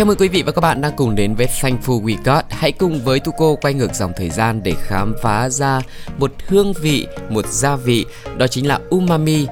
[0.00, 2.44] Chào mừng quý vị và các bạn đang cùng đến với Thankful We Got.
[2.48, 5.80] Hãy cùng với Tuco quay ngược dòng thời gian để khám phá ra
[6.18, 8.06] một hương vị, một gia vị,
[8.38, 9.46] đó chính là umami.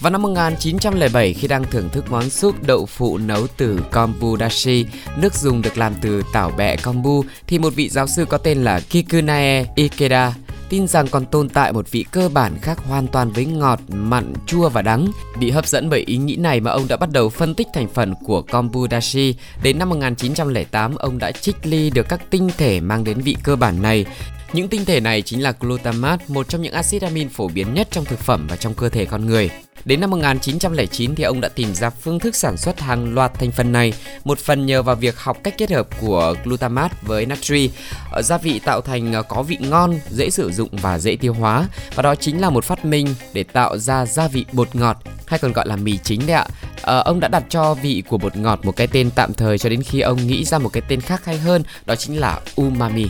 [0.00, 4.86] Vào năm 1907 khi đang thưởng thức món súp đậu phụ nấu từ kombu dashi,
[5.16, 8.64] nước dùng được làm từ tảo bẹ kombu, thì một vị giáo sư có tên
[8.64, 10.34] là Kikunae Ikeda
[10.74, 14.32] tin rằng còn tồn tại một vị cơ bản khác hoàn toàn với ngọt, mặn,
[14.46, 15.06] chua và đắng.
[15.38, 17.88] Bị hấp dẫn bởi ý nghĩ này mà ông đã bắt đầu phân tích thành
[17.88, 19.34] phần của kombu dashi.
[19.62, 23.56] Đến năm 1908, ông đã trích ly được các tinh thể mang đến vị cơ
[23.56, 24.06] bản này.
[24.52, 27.88] Những tinh thể này chính là glutamate, một trong những axit amin phổ biến nhất
[27.90, 29.50] trong thực phẩm và trong cơ thể con người.
[29.84, 33.50] Đến năm 1909 thì ông đã tìm ra phương thức sản xuất hàng loạt thành
[33.50, 33.92] phần này,
[34.24, 37.70] một phần nhờ vào việc học cách kết hợp của glutamate với natri.
[38.12, 41.34] Ở gia vị tạo thành ờ, có vị ngon, dễ sử dụng và dễ tiêu
[41.34, 44.96] hóa và đó chính là một phát minh để tạo ra gia vị bột ngọt
[45.26, 46.46] hay còn gọi là mì chính đấy ạ.
[46.82, 49.68] À, ông đã đặt cho vị của bột ngọt một cái tên tạm thời cho
[49.68, 53.06] đến khi ông nghĩ ra một cái tên khác hay hơn, đó chính là umami.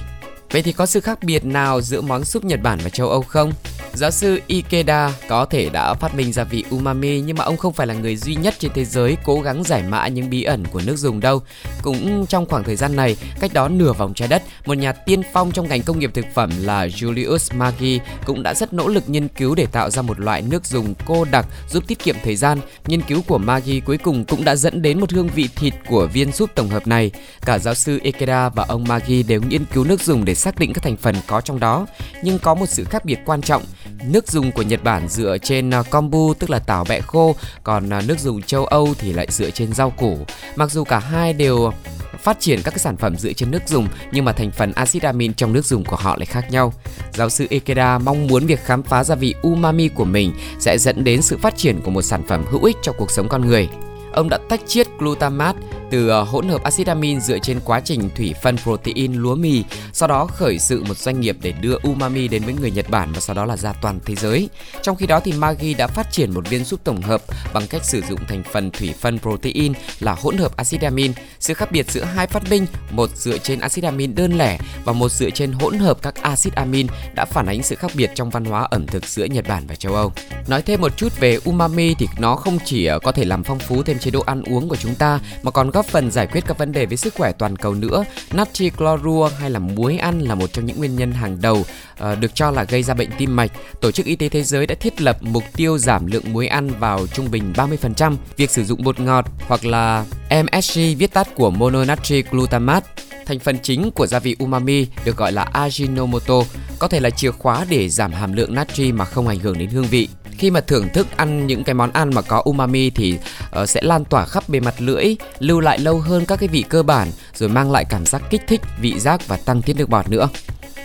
[0.50, 3.22] Vậy thì có sự khác biệt nào giữa món súp Nhật Bản và châu Âu
[3.22, 3.52] không?
[3.96, 7.72] Giáo sư Ikeda có thể đã phát minh ra vị umami nhưng mà ông không
[7.72, 10.64] phải là người duy nhất trên thế giới cố gắng giải mã những bí ẩn
[10.72, 11.42] của nước dùng đâu.
[11.82, 15.22] Cũng trong khoảng thời gian này, cách đó nửa vòng trái đất, một nhà tiên
[15.32, 19.08] phong trong ngành công nghiệp thực phẩm là Julius Maggi cũng đã rất nỗ lực
[19.08, 22.36] nghiên cứu để tạo ra một loại nước dùng cô đặc giúp tiết kiệm thời
[22.36, 22.60] gian.
[22.86, 26.06] Nghiên cứu của Maggi cuối cùng cũng đã dẫn đến một hương vị thịt của
[26.06, 27.10] viên súp tổng hợp này.
[27.46, 30.72] Cả giáo sư Ikeda và ông Maggi đều nghiên cứu nước dùng để xác định
[30.72, 31.86] các thành phần có trong đó,
[32.22, 33.62] nhưng có một sự khác biệt quan trọng
[34.08, 37.90] Nước dùng của Nhật Bản dựa trên à, kombu tức là tảo bẹ khô, còn
[37.90, 40.18] à, nước dùng châu Âu thì lại dựa trên rau củ.
[40.56, 41.72] Mặc dù cả hai đều
[42.18, 45.02] phát triển các cái sản phẩm dựa trên nước dùng nhưng mà thành phần axit
[45.02, 46.72] amin trong nước dùng của họ lại khác nhau.
[47.12, 51.04] Giáo sư Ikeda mong muốn việc khám phá gia vị umami của mình sẽ dẫn
[51.04, 53.68] đến sự phát triển của một sản phẩm hữu ích cho cuộc sống con người.
[54.12, 55.58] Ông đã tách chiết glutamate
[55.94, 59.64] từ ờ, hỗn hợp axit amin dựa trên quá trình thủy phân protein lúa mì,
[59.92, 63.12] sau đó khởi sự một doanh nghiệp để đưa umami đến với người Nhật Bản
[63.12, 64.48] và sau đó là ra toàn thế giới.
[64.82, 67.22] Trong khi đó thì Maggi đã phát triển một viên súp tổng hợp
[67.52, 71.12] bằng cách sử dụng thành phần thủy phân protein là hỗn hợp axit amin.
[71.40, 74.92] Sự khác biệt giữa hai phát minh, một dựa trên axit amin đơn lẻ và
[74.92, 78.30] một dựa trên hỗn hợp các axit amin đã phản ánh sự khác biệt trong
[78.30, 80.12] văn hóa ẩm thực giữa Nhật Bản và châu Âu.
[80.46, 83.58] Nói thêm một chút về umami thì nó không chỉ ờ, có thể làm phong
[83.58, 86.44] phú thêm chế độ ăn uống của chúng ta mà còn góp phần giải quyết
[86.46, 88.04] các vấn đề với sức khỏe toàn cầu nữa.
[88.32, 92.20] Natri chlorua hay là muối ăn là một trong những nguyên nhân hàng đầu uh,
[92.20, 93.50] được cho là gây ra bệnh tim mạch.
[93.80, 96.68] Tổ chức Y tế Thế giới đã thiết lập mục tiêu giảm lượng muối ăn
[96.68, 98.16] vào trung bình 30%.
[98.36, 102.86] Việc sử dụng bột ngọt hoặc là MSG viết tắt của mononatri glutamate
[103.26, 106.44] Thành phần chính của gia vị umami được gọi là Ajinomoto,
[106.78, 109.70] có thể là chìa khóa để giảm hàm lượng natri mà không ảnh hưởng đến
[109.70, 110.08] hương vị
[110.38, 113.18] khi mà thưởng thức ăn những cái món ăn mà có umami thì
[113.62, 116.64] uh, sẽ lan tỏa khắp bề mặt lưỡi lưu lại lâu hơn các cái vị
[116.68, 119.88] cơ bản rồi mang lại cảm giác kích thích vị giác và tăng tiết nước
[119.88, 120.28] bọt nữa.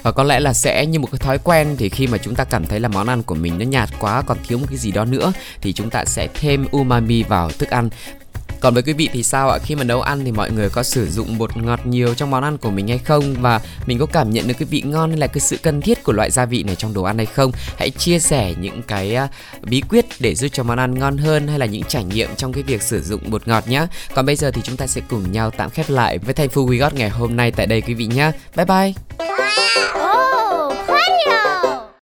[0.03, 2.43] Và có lẽ là sẽ như một cái thói quen thì khi mà chúng ta
[2.43, 4.91] cảm thấy là món ăn của mình nó nhạt quá còn thiếu một cái gì
[4.91, 7.89] đó nữa thì chúng ta sẽ thêm umami vào thức ăn
[8.59, 9.57] còn với quý vị thì sao ạ?
[9.63, 12.43] Khi mà nấu ăn thì mọi người có sử dụng bột ngọt nhiều trong món
[12.43, 15.19] ăn của mình hay không và mình có cảm nhận được cái vị ngon hay
[15.19, 17.51] là cái sự cần thiết của loại gia vị này trong đồ ăn hay không?
[17.77, 19.27] Hãy chia sẻ những cái à,
[19.61, 22.53] bí quyết để giúp cho món ăn ngon hơn hay là những trải nghiệm trong
[22.53, 23.87] cái việc sử dụng bột ngọt nhé.
[24.15, 26.67] Còn bây giờ thì chúng ta sẽ cùng nhau tạm khép lại với thành phố
[26.67, 28.31] We Got ngày hôm nay tại đây quý vị nhé.
[28.55, 28.93] Bye bye.